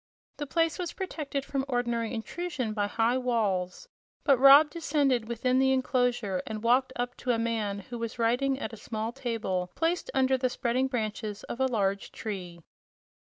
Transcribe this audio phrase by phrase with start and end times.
[0.37, 3.87] The place was protected from ordinary intrusion by high walls,
[4.23, 8.57] but Rob descended within the enclosure and walked up to a man who was writing
[8.57, 12.63] at a small table placed under the spreading branches of a large tree.